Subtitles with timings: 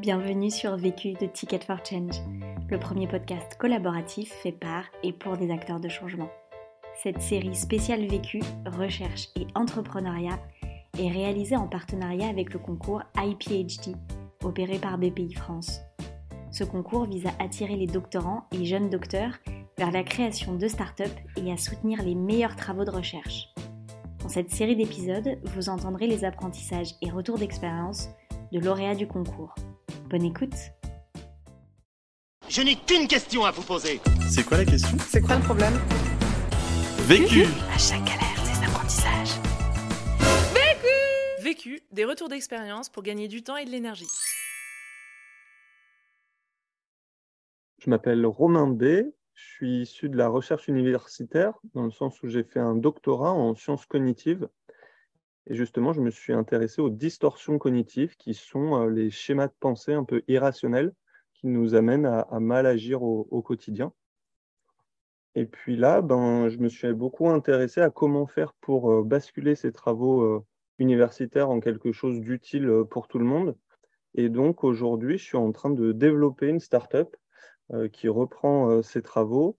[0.00, 2.22] Bienvenue sur Vécu de Ticket for Change,
[2.70, 6.30] le premier podcast collaboratif fait par et pour des acteurs de changement.
[7.02, 10.38] Cette série spéciale Vécu, recherche et entrepreneuriat
[10.98, 13.94] est réalisée en partenariat avec le concours IPHD,
[14.42, 15.82] opéré par BPI France.
[16.50, 19.34] Ce concours vise à attirer les doctorants et jeunes docteurs
[19.76, 23.52] vers la création de start-up et à soutenir les meilleurs travaux de recherche.
[24.22, 28.08] Dans cette série d'épisodes, vous entendrez les apprentissages et retours d'expérience
[28.50, 29.54] de lauréats du concours.
[30.10, 30.56] Bonne écoute
[32.48, 34.00] Je n'ai qu'une question à vous poser.
[34.28, 34.98] C'est quoi la question?
[35.06, 35.74] C'est quoi le problème?
[37.06, 39.38] Vécu À chaque galère, des apprentissages.
[41.44, 44.08] Vécu, des retours d'expérience pour gagner du temps et de l'énergie.
[47.78, 48.82] Je m'appelle Romain B.
[49.34, 53.30] Je suis issu de la recherche universitaire, dans le sens où j'ai fait un doctorat
[53.30, 54.48] en sciences cognitives.
[55.46, 59.94] Et justement, je me suis intéressé aux distorsions cognitives, qui sont les schémas de pensée
[59.94, 60.92] un peu irrationnels
[61.34, 63.92] qui nous amènent à, mal agir au, quotidien.
[65.34, 69.72] Et puis là, ben, je me suis beaucoup intéressé à comment faire pour basculer ces
[69.72, 70.44] travaux
[70.78, 73.56] universitaires en quelque chose d'utile pour tout le monde.
[74.14, 77.16] Et donc aujourd'hui, je suis en train de développer une startup
[77.92, 79.56] qui reprend ces travaux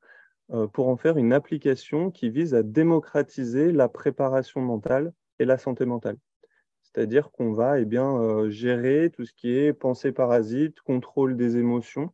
[0.73, 5.85] pour en faire une application qui vise à démocratiser la préparation mentale et la santé
[5.85, 6.17] mentale.
[6.83, 12.11] C'est-à-dire qu'on va eh bien, gérer tout ce qui est pensée parasite, contrôle des émotions,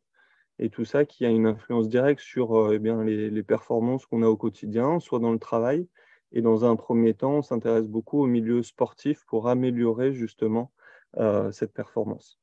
[0.59, 4.23] et tout ça qui a une influence directe sur eh bien, les, les performances qu'on
[4.23, 5.88] a au quotidien, soit dans le travail,
[6.31, 10.72] et dans un premier temps, on s'intéresse beaucoup au milieu sportif pour améliorer justement
[11.17, 12.39] euh, cette performance.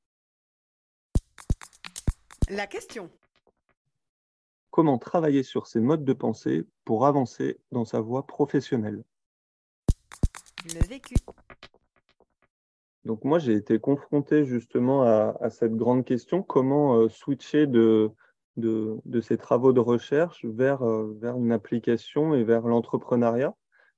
[2.48, 3.10] La question.
[4.70, 9.04] Comment travailler sur ces modes de pensée pour avancer dans sa voie professionnelle?
[10.64, 11.14] Le vécu.
[13.04, 18.10] Donc moi, j'ai été confronté justement à, cette grande question, comment euh, switcher de,
[18.56, 23.54] de, ces travaux de recherche vers, euh, vers une application et vers l'entrepreneuriat.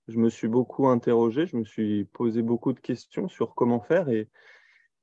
[0.09, 4.09] Je me suis beaucoup interrogé, je me suis posé beaucoup de questions sur comment faire
[4.09, 4.28] et,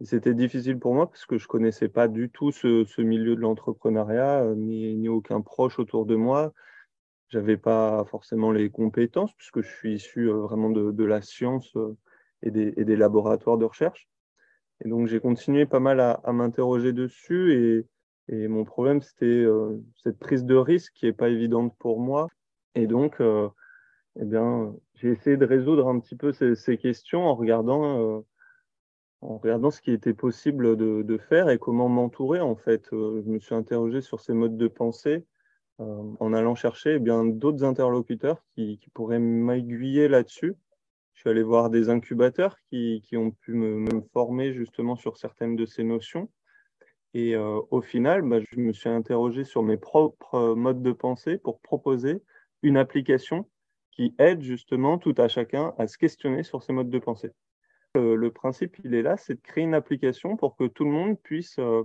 [0.02, 3.40] c'était difficile pour moi parce que je connaissais pas du tout ce, ce milieu de
[3.40, 6.52] l'entrepreneuriat, euh, ni, ni aucun proche autour de moi.
[7.34, 11.76] J'avais pas forcément les compétences puisque je suis issu euh, vraiment de, de la science
[11.78, 11.98] euh,
[12.44, 14.08] et des, et des, laboratoires de recherche.
[14.86, 17.88] Et donc j'ai continué pas mal à, à m'interroger dessus et,
[18.28, 22.28] et, mon problème c'était euh, cette prise de risque qui est pas évidente pour moi.
[22.76, 23.50] Et donc euh,
[24.20, 28.24] eh bien j'ai essayé de résoudre un petit peu ces, questions en regardant
[29.22, 32.90] en regardant ce qui était possible de, de faire et comment m'entourer en fait.
[32.92, 35.26] Je me suis interrogé sur ces modes de pensée
[36.20, 40.56] en allant chercher eh bien d'autres interlocuteurs qui, pourraient m'aiguiller là-dessus.
[41.14, 45.56] Je suis allé voir des incubateurs qui, ont pu me, me, former justement sur certaines
[45.56, 46.30] de ces notions.
[47.14, 51.38] Et euh, au final, bah, je me suis interrogé sur mes propres modes de pensée
[51.38, 52.24] pour proposer
[52.64, 53.48] une application
[53.92, 57.32] qui aide justement tout à chacun à se questionner sur ces modes de pensée.
[57.96, 60.90] Euh, le principe, il est là, c'est de créer une application pour que tout le
[60.90, 61.84] monde puisse euh,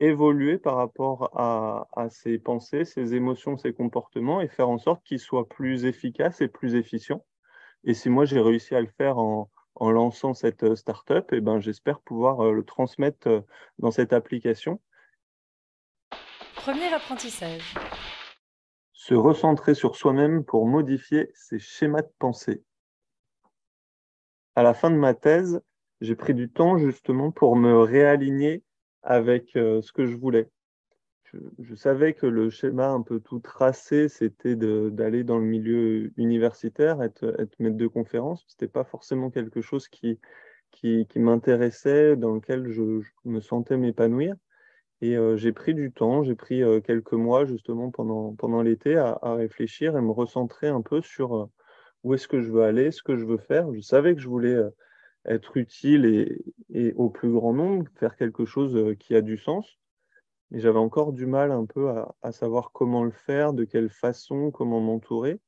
[0.00, 5.02] évoluer par rapport à, à, ses pensées, ses émotions, ses comportements et faire en sorte
[5.04, 7.24] qu'ils soient plus efficaces et plus efficients.
[7.84, 11.40] Et si moi j'ai réussi à le faire en, en lançant cette euh, startup, et
[11.40, 13.44] ben j'espère pouvoir le transmettre
[13.78, 14.80] dans cette application.
[16.54, 17.74] Premier apprentissage.
[18.92, 22.62] Se recentrer sur soi-même pour modifier ses schémas de pensée
[24.58, 25.60] à la fin de ma thèse,
[26.00, 28.64] j'ai pris du temps justement pour me réaligner
[29.02, 30.48] avec euh, ce que je voulais.
[31.58, 37.02] Je, savais que le schéma un peu tout tracé, c'était d'aller dans le milieu universitaire,
[37.02, 38.44] être, maître de conférence.
[38.48, 40.18] Ce n'était pas forcément quelque chose qui,
[41.16, 44.36] m'intéressait, dans lequel je, me sentais m'épanouir.
[45.02, 48.96] Et euh, j'ai pris du temps, j'ai pris euh, quelques mois justement pendant, pendant l'été
[48.96, 51.50] à, réfléchir et me recentrer un peu sur
[52.04, 53.72] où est-ce que je veux aller, ce que je veux faire.
[53.74, 54.56] Je savais que je voulais
[55.26, 59.38] être utile et, et, au plus grand nombre, faire quelque chose euh, qui a du
[59.38, 59.78] sens.
[60.50, 61.90] Mais j'avais encore du mal un peu
[62.22, 65.40] à, savoir comment le faire, de quelle façon, comment m'entourer.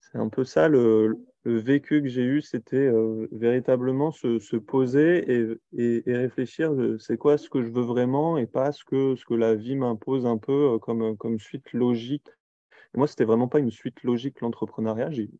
[0.00, 5.30] C'est un peu ça le, vécu que j'ai eu, c'était euh, véritablement se, se poser
[5.30, 5.46] et,
[5.76, 9.24] et, et réfléchir, c'est quoi ce que je veux vraiment et pas ce que, ce
[9.24, 12.30] que la vie m'impose un peu comme, comme suite logique
[12.96, 15.10] moi, c'était vraiment pas une suite logique, l'entrepreneuriat.
[15.10, 15.30] J'y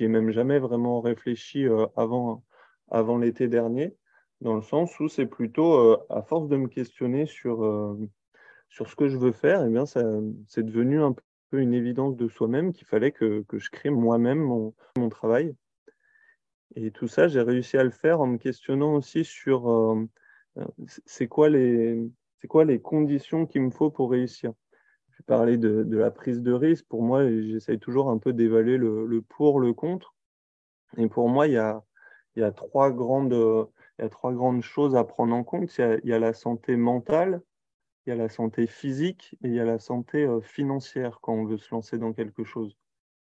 [0.00, 2.44] ai même jamais vraiment réfléchi euh, avant,
[2.90, 3.96] avant l'été dernier,
[4.40, 7.98] dans le sens où c'est plutôt, euh, à force de me questionner sur, euh,
[8.68, 11.14] sur ce que je veux faire, et eh bien, c'est devenu un
[11.50, 15.54] peu une évidence de soi-même qu'il fallait que, que, je crée moi-même mon, mon, travail.
[16.74, 20.06] Et tout ça, j'ai réussi à le faire en me questionnant aussi sur
[21.06, 22.10] c'est quoi, les,
[22.48, 24.52] quoi les conditions qu'il me faut pour réussir
[25.10, 26.86] Je parler de, de, la prise de risque.
[26.88, 30.14] Pour moi, j'essaye toujours un peu d'évaluer le, le, pour, le contre.
[30.96, 31.82] Et pour moi, il y a,
[32.36, 33.32] il y a, trois, grandes,
[33.98, 35.76] il y a trois grandes choses à prendre en compte.
[35.78, 37.42] Il y a, la santé mentale,
[38.06, 41.44] il y a la santé physique et il y a la santé financière quand on
[41.44, 42.76] veut se lancer dans quelque chose.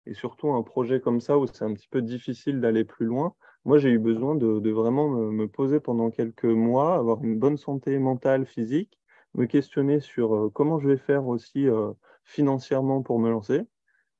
[0.06, 3.36] Et surtout un projet comme ça où c'est un petit peu difficile d'aller plus loin,
[3.63, 8.00] moi, j'ai eu besoin de, vraiment me, poser pendant quelques mois, avoir une bonne santé
[8.00, 9.00] mentale, physique,
[9.36, 11.92] me questionner sur euh, comment je vais faire aussi euh,
[12.24, 13.62] financièrement pour me lancer.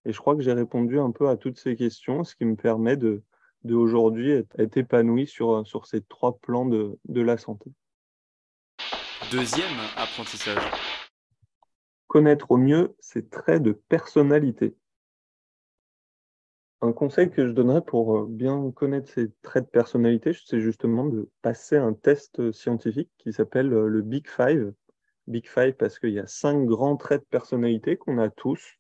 [0.06, 2.56] Et je crois que j'ai répondu un peu à toutes ces questions, ce qui me
[2.56, 3.24] permet de,
[3.64, 7.72] de aujourd'hui être, épanoui sur, sur ces trois plans de, de la santé.
[9.32, 10.64] Deuxième apprentissage.
[12.08, 14.76] Connaître au mieux ses traits de personnalité.
[16.84, 21.06] Un conseil que je donnerais pour euh, bien connaître ses traits de personnalité, c'est justement
[21.06, 24.74] de passer un test euh, scientifique qui s'appelle euh, le Big Five.
[25.28, 28.80] Big Five parce qu'il y a cinq grands traits de personnalité qu'on a tous.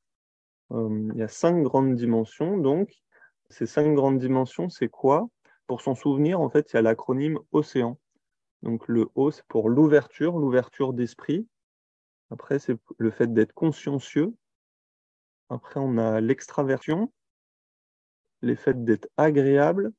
[0.72, 2.58] il y a cinq grandes dimensions.
[2.58, 2.92] Donc,
[3.52, 5.30] ces cinq grandes dimensions, c'est quoi?
[5.68, 8.00] Pour s'en souvenir, en fait, il y a l'acronyme Océan.
[8.64, 11.48] Donc, le O, c'est pour l'ouverture, l'ouverture d'esprit.
[12.32, 14.34] Après, c'est le fait d'être consciencieux.
[15.50, 17.12] Après, on a l'extraversion
[18.42, 19.92] les faits d'être agréable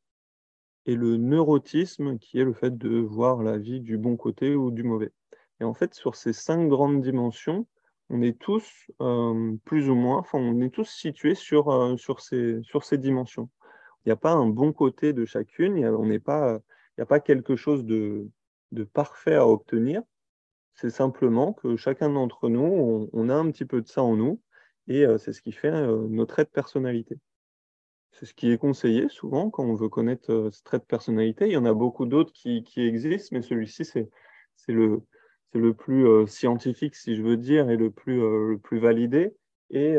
[0.87, 4.71] et le neurotisme qui est le fait de voir la vie du bon côté ou
[4.71, 5.13] du mauvais.
[5.61, 7.67] Et en fait, sur ces cinq grandes dimensions,
[8.13, 12.21] on est tous euh, plus ou moins, enfin, on est tous situés sur, euh, sur,
[12.21, 13.49] ces, sur ces dimensions.
[14.05, 17.85] Il n'y a pas un bon côté de chacune, il n'y a, pas, quelque chose
[17.87, 18.29] de,
[18.71, 20.03] de parfait à obtenir.
[20.75, 24.41] C'est simplement que chacun d'entre nous, on, a un petit peu de ça en nous,
[24.89, 27.19] et euh, c'est ce qui fait notre trait de personnalité.
[28.13, 31.47] C'est ce qui est conseillé souvent quand on veut connaître ce trait de personnalité.
[31.47, 34.11] Il y en a beaucoup d'autres qui, existent, mais celui-ci, c'est
[34.69, 35.01] le,
[35.59, 39.35] le plus euh, scientifique, si je veux dire, et le plus, euh, le plus validé.
[39.75, 39.97] Et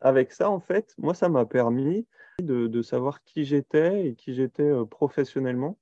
[0.00, 2.06] avec ça, en fait, moi, ça m'a permis
[2.40, 5.78] de, savoir qui j'étais et qui j'étais professionnellement.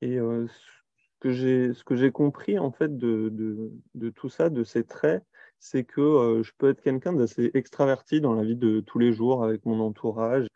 [0.00, 5.24] Et ce que j'ai compris, en fait, de, de, de, tout ça, de ces traits,
[5.58, 9.42] c'est que je peux être quelqu'un d'assez extraverti dans la vie de tous les jours
[9.42, 10.46] avec mon entourage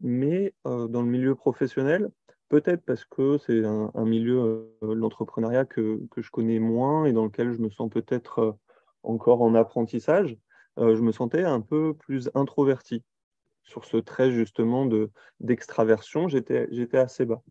[0.00, 2.10] mais euh, dans le milieu professionnel,
[2.48, 7.24] peut-être parce que c'est un, milieu, euh, l'entrepreneuriat, que, que, je connais moins et dans
[7.24, 8.52] lequel je me sens peut-être euh,
[9.02, 10.36] encore en apprentissage,
[10.76, 13.04] je me sentais un peu plus introverti.
[13.62, 14.88] Sur ce trait justement
[15.40, 17.42] d'extraversion, j'étais assez bas.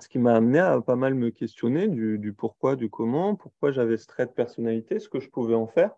[0.00, 3.70] Ce qui m'a amené à pas mal me questionner du, du pourquoi, du comment, pourquoi
[3.70, 5.92] j'avais ce trait de personnalité, ce que je pouvais en faire.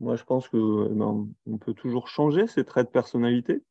[0.00, 3.62] Moi, je pense que eh ben, on peut toujours changer ces traits de personnalité.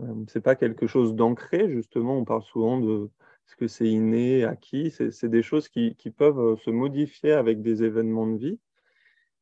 [0.00, 2.18] Euh, c'est pas quelque chose d'ancré, justement.
[2.18, 3.10] On parle souvent de
[3.46, 4.90] ce que c'est inné, acquis.
[4.90, 8.60] C'est des choses qui, peuvent euh, se modifier avec des événements de vie.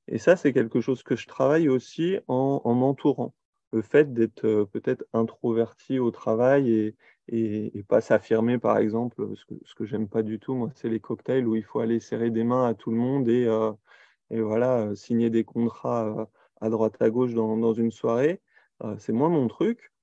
[0.09, 3.35] Et ça, c'est quelque chose que je travaille aussi en, m'entourant.
[3.73, 6.97] Le fait d'être euh, peut-être introverti au travail et,
[7.79, 10.89] et, pas s'affirmer, par exemple, ce que, ce que j'aime pas du tout, moi, c'est
[10.89, 13.45] les cocktails où il faut aller serrer des mains à tout le monde et,
[14.31, 16.29] et voilà, signer des contrats
[16.61, 18.41] à droite à gauche dans, dans une soirée.
[18.99, 19.94] c'est moins mon truc.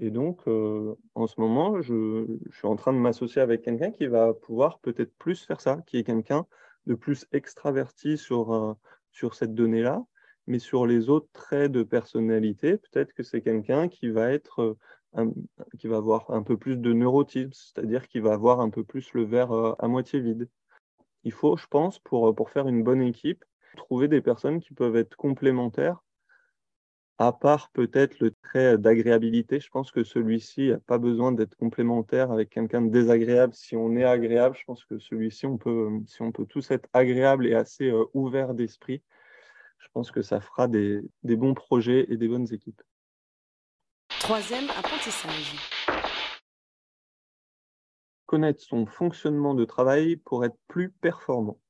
[0.00, 4.06] Et donc, euh, en ce moment, je, suis en train de m'associer avec quelqu'un qui
[4.06, 6.46] va pouvoir peut-être plus faire ça, qui est quelqu'un
[6.86, 8.74] de plus extraverti sur, euh,
[9.12, 10.02] sur cette donnée-là,
[10.46, 14.74] mais sur les autres traits de personnalité, peut-être que c'est quelqu'un qui va euh,
[15.78, 19.12] qui va avoir un peu plus de neurotisme, c'est-à-dire qui va avoir un peu plus
[19.12, 20.48] le verre à moitié vide.
[21.24, 23.44] Il faut, je pense, pour, pour faire une bonne équipe,
[23.76, 26.02] trouver des personnes qui peuvent être complémentaires
[27.20, 32.32] à part peut-être le trait d'agréabilité, je pense que celui-ci n'a pas besoin d'être complémentaire
[32.32, 33.52] avec quelqu'un de désagréable.
[33.52, 36.88] Si on est agréable, je pense que celui-ci, on peut, si on peut tous être
[36.94, 39.02] agréable et assez euh, ouvert d'esprit,
[39.80, 42.80] je pense que ça fera des, des bons projets et des bonnes équipes.
[44.20, 45.56] Troisième apprentissage.
[48.24, 51.60] Connaître son fonctionnement de travail pour être plus performant.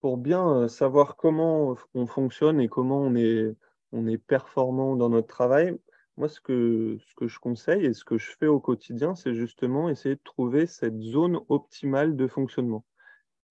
[0.00, 3.54] Pour bien euh, savoir comment on fonctionne et comment on est
[3.92, 5.76] on est performant dans notre travail,
[6.16, 10.14] moi, ce que, je conseille et ce que je fais au quotidien, c'est justement essayer
[10.14, 12.84] de trouver cette zone optimale de fonctionnement.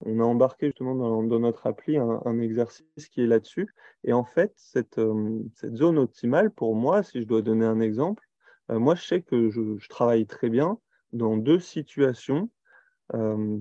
[0.00, 3.72] On a embarqué justement dans, notre appli un, exercice qui est là-dessus.
[4.04, 7.80] Et en fait, cette, euh, cette, zone optimale, pour moi, si je dois donner un
[7.80, 8.28] exemple,
[8.70, 10.78] euh, moi, je sais que je, travaille très bien
[11.12, 12.50] dans deux situations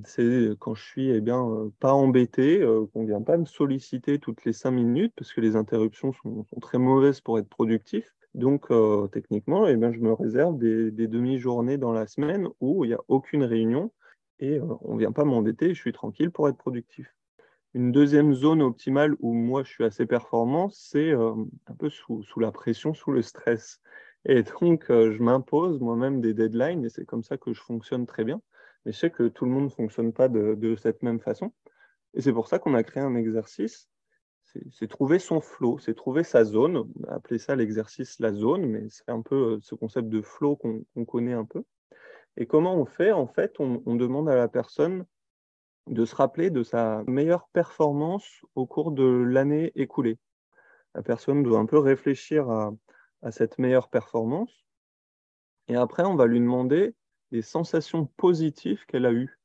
[0.05, 2.61] c'est quand je suis eh bien, pas embêté,
[2.93, 6.45] qu'on ne vient pas me solliciter toutes les cinq minutes, parce que les interruptions sont,
[6.61, 8.15] très mauvaises pour être productif.
[8.33, 8.67] Donc,
[9.11, 13.01] techniquement, eh bien, je me réserve des, demi-journées dans la semaine où il n'y a
[13.07, 13.91] aucune réunion
[14.39, 17.15] et on ne vient pas m'embêter, je suis tranquille pour être productif.
[17.73, 22.51] Une deuxième zone optimale où moi je suis assez performant, c'est un peu sous, la
[22.51, 23.79] pression, sous le stress.
[24.25, 28.23] Et donc, je m'impose moi-même des deadlines et c'est comme ça que je fonctionne très
[28.23, 28.41] bien.
[28.85, 31.51] Mais je sais que tout le monde ne fonctionne pas de, cette même façon.
[32.13, 33.89] Et c'est pour ça qu'on a créé un exercice.
[34.71, 36.77] C'est trouver son flow, c'est trouver sa zone.
[36.77, 40.55] On a appelé ça l'exercice la zone, mais c'est un peu ce concept de flow
[40.55, 41.63] qu'on connaît un peu.
[42.37, 43.11] Et comment on fait?
[43.11, 45.05] En fait, on, demande à la personne
[45.87, 50.19] de se rappeler de sa meilleure performance au cours de l'année écoulée.
[50.93, 54.65] La personne doit un peu réfléchir à cette meilleure performance.
[55.67, 56.95] Et après, on va lui demander
[57.35, 59.37] les sensations positives qu'elle a eues.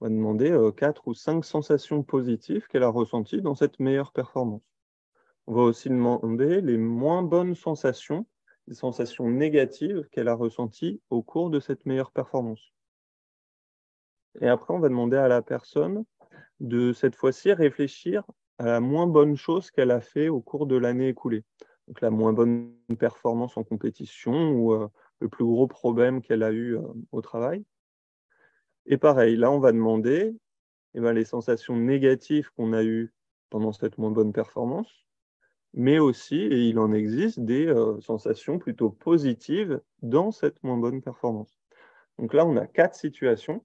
[0.00, 4.12] On va demander euh, quatre ou cinq sensations positives qu'elle a ressenties dans cette meilleure
[4.12, 4.60] performance.
[5.46, 8.26] On va aussi demander les moins bonnes sensations,
[8.66, 12.74] les sensations négatives qu'elle a ressenties au cours de cette meilleure performance.
[14.42, 16.04] Et après, on va demander à la personne
[16.60, 18.22] de cette fois-ci réfléchir
[18.58, 21.44] à la moins bonne chose qu'elle a fait au cours de l'année écoulée.
[21.88, 24.88] Donc la moins bonne performance en compétition ou euh,
[25.20, 27.64] le plus gros problème qu'elle a eu euh, au travail.
[28.86, 30.34] Et pareil, là, on va demander
[30.94, 33.12] eh ben, les sensations négatives qu'on a eues
[33.50, 35.06] pendant cette moins bonne performance,
[35.74, 41.02] mais aussi, et il en existe, des euh, sensations plutôt positives dans cette moins bonne
[41.02, 41.60] performance.
[42.18, 43.64] Donc là, on a quatre situations.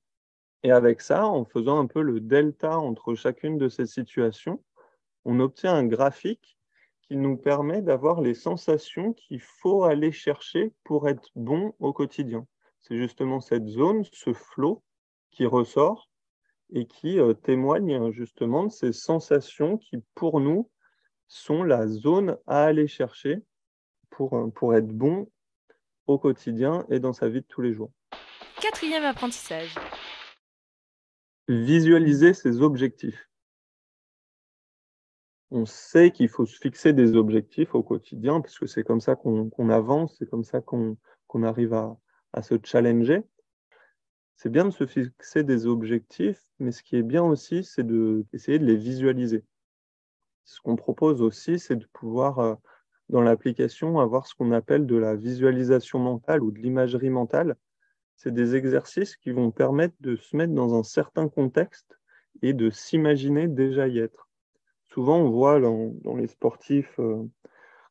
[0.63, 4.63] Et avec ça, en faisant un peu le delta entre chacune de ces situations,
[5.23, 6.54] on obtient un graphique
[7.07, 12.47] qui nous permet d'avoir les sensations qu'il faut aller chercher pour être bon au quotidien.
[12.81, 14.83] C'est justement cette zone, ce flot
[15.31, 16.09] qui ressort
[16.73, 20.69] et qui euh, témoigne justement de ces sensations qui, pour nous,
[21.27, 23.43] sont la zone à aller chercher
[24.09, 25.29] pour, euh, pour être bon
[26.07, 27.91] au quotidien et dans sa vie de tous les jours.
[28.61, 29.75] Quatrième apprentissage.
[31.47, 33.29] Visualiser ses objectifs
[35.51, 39.15] on sait qu'il faut se fixer des objectifs au quotidien, parce que c'est comme ça
[39.15, 40.97] qu'on avance, c'est comme ça qu'on
[41.43, 41.97] arrive à,
[42.41, 43.23] se challenger.
[44.35, 48.59] C'est bien de se fixer des objectifs, mais ce qui est bien aussi, c'est d'essayer
[48.59, 49.45] de, les visualiser.
[50.43, 52.55] Ce qu'on propose aussi, c'est de pouvoir, euh,
[53.09, 57.55] dans l'application, avoir ce qu'on appelle de la visualisation mentale ou de l'imagerie mentale.
[58.17, 61.97] C'est des exercices qui vont permettre de se mettre dans un certain contexte
[62.41, 64.24] et de s'imaginer déjà y être
[64.95, 67.21] souvent, on voit dans, les sportifs, euh,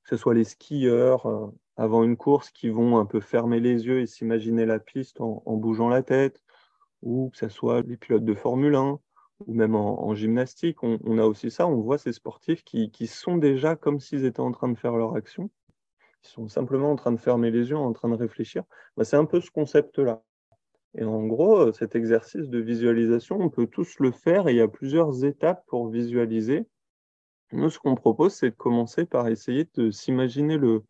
[0.05, 3.87] que ce soit les skieurs, euh, avant une course, qui vont un peu fermer les
[3.87, 6.43] yeux et s'imaginer la piste en, bougeant la tête,
[7.03, 8.99] ou que ce soit les pilotes de Formule 1,
[9.47, 10.83] ou même en, gymnastique.
[10.83, 14.53] On, a aussi ça, on voit ces sportifs qui, sont déjà comme s'ils étaient en
[14.53, 15.51] train de faire leur action.
[16.25, 18.65] Ils sont simplement en train de fermer les yeux, en train de réfléchir.
[18.97, 20.23] Bah, c'est un peu ce concept-là.
[20.95, 24.57] Et en gros, euh, cet exercice de visualisation, on peut tous le faire et il
[24.57, 26.67] y a plusieurs étapes pour visualiser.
[27.53, 30.83] Nous, ce qu'on propose, c'est de commencer par essayer de s'imaginer le,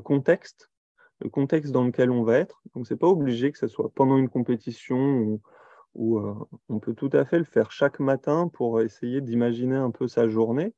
[0.00, 0.70] contexte,
[1.20, 2.62] le contexte dans lequel on va être.
[2.74, 5.40] Donc, ce n'est pas obligé que ce soit pendant une compétition
[5.94, 6.34] ou, euh,
[6.68, 10.28] on peut tout à fait le faire chaque matin pour essayer d'imaginer un peu sa
[10.28, 10.74] journée.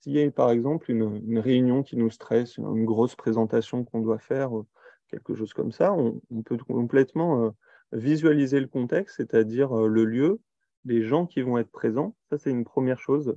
[0.00, 4.18] S'il y a par exemple une, réunion qui nous stresse, une grosse présentation qu'on doit
[4.18, 4.66] faire, euh,
[5.08, 7.50] quelque chose comme ça, on, peut complètement euh,
[7.92, 10.40] visualiser le contexte, c'est-à-dire le lieu,
[10.84, 12.14] les gens qui vont être présents.
[12.30, 13.36] Ça, c'est une première chose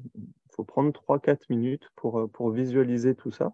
[0.59, 3.53] faut prendre 3-4 minutes pour, euh, pour visualiser tout ça.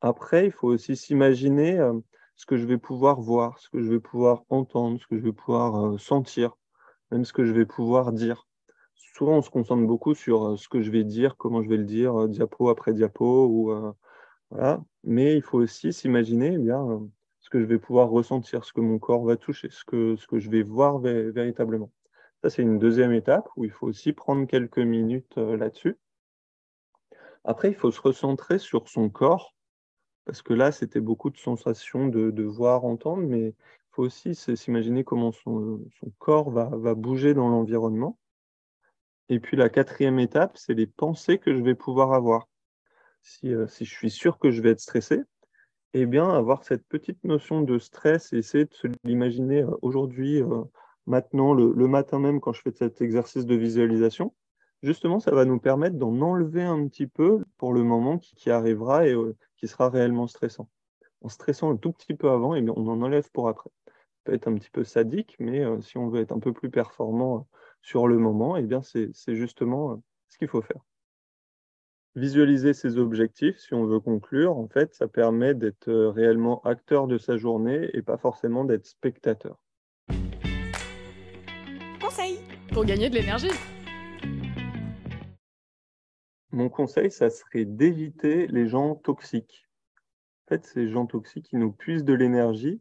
[0.00, 1.92] Après, il faut aussi s'imaginer euh,
[2.34, 5.22] ce que je vais pouvoir voir, ce que je vais pouvoir entendre, ce que je
[5.22, 6.56] vais pouvoir euh, sentir,
[7.12, 8.48] même ce que je vais pouvoir dire.
[8.96, 11.84] Souvent, on se concentre beaucoup sur ce que je vais dire, comment je vais le
[11.84, 13.94] dire, diapo après diapo, ou
[14.50, 14.82] voilà.
[15.04, 16.72] Mais il faut aussi s'imaginer eh
[17.40, 20.26] ce que je vais pouvoir ressentir, ce que mon corps va toucher, ce que, ce
[20.26, 21.90] que je vais voir véritablement.
[22.42, 25.98] Ça, c'est une deuxième étape où il faut aussi prendre quelques minutes euh, là-dessus.
[27.44, 29.54] Après, il faut se recentrer sur son corps,
[30.24, 33.54] parce que là, c'était beaucoup de sensations de, voir, entendre, mais il
[33.90, 35.80] faut aussi s'imaginer comment son,
[36.18, 38.18] corps va, bouger dans l'environnement.
[39.28, 42.48] Et puis la quatrième étape, c'est les pensées que je vais pouvoir avoir.
[43.22, 45.20] Si, euh, si je suis sûr que je vais être stressé,
[45.92, 50.42] eh bien, avoir cette petite notion de stress et essayer de l'imaginer euh, aujourd'hui
[51.06, 54.34] maintenant, le, matin même, quand je fais cet exercice de visualisation,
[54.82, 59.06] justement, ça va nous permettre d'en enlever un petit peu pour le moment qui, arrivera
[59.06, 60.68] et euh, qui sera réellement stressant.
[61.22, 63.70] En stressant un tout petit peu avant, et eh on en enlève pour après.
[63.86, 63.92] Ça
[64.24, 66.70] peut être un petit peu sadique, mais euh, si on veut être un peu plus
[66.70, 67.40] performant euh,
[67.82, 70.80] sur le moment, et eh bien c'est justement ce qu'il faut faire.
[72.16, 77.18] Visualiser ses objectifs, si on veut conclure, en fait, ça permet d'être réellement acteur de
[77.18, 79.58] sa journée et pas forcément d'être spectateur
[82.72, 83.50] Pour gagner de l'énergie.
[86.52, 89.68] Mon conseil, ça serait d'éviter les gens toxiques.
[90.46, 92.80] En fait, ces gens toxiques, ils nous puissent de l'énergie.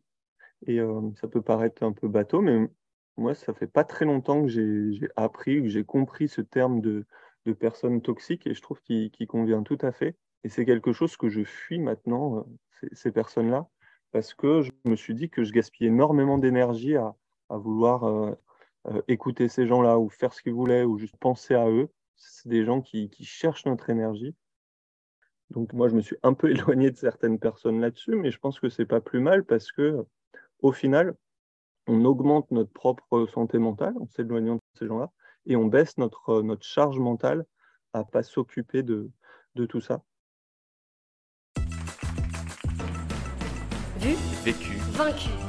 [0.68, 2.70] Et euh, ça peut paraître un peu bateau, mais
[3.18, 7.06] moi, ça fait pas très longtemps que j'ai appris, que j'ai compris ce terme de,
[7.46, 10.16] de personnes toxiques et je trouve qu'il convient tout à fait.
[10.44, 13.68] Et c'est quelque chose que je fuis maintenant, euh, ces, personnes-là,
[14.12, 17.16] parce que je me suis dit que je gaspillais énormément d'énergie à,
[17.50, 18.06] à, vouloir
[18.90, 22.50] euh, écouter ces gens-là ou faire ce qu'ils voulaient ou juste penser à eux c'est
[22.50, 24.36] des gens qui, cherchent notre énergie.
[25.50, 28.60] Donc moi, je me suis un peu éloigné de certaines personnes là-dessus, mais je pense
[28.60, 30.06] que c'est pas plus mal parce que
[30.62, 31.16] au final,
[31.88, 35.12] on augmente notre propre santé mentale en s'éloignant de ces gens-là
[35.46, 37.46] et on baisse notre, notre charge mentale
[37.94, 39.10] à pas s'occuper de,
[39.56, 40.04] de tout ça.
[43.98, 45.49] Vu, vécu, vaincu.